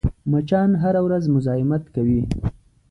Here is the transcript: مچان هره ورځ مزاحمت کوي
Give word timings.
مچان 0.31 0.69
هره 0.81 1.01
ورځ 1.05 1.23
مزاحمت 1.35 1.83
کوي 1.95 2.21